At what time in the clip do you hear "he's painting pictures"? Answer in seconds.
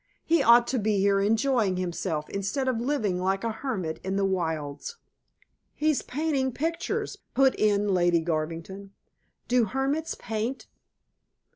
5.75-7.19